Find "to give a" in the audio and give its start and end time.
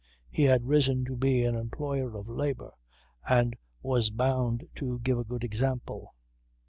4.77-5.23